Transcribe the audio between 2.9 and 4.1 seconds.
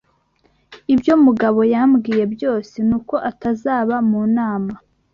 uko atazaba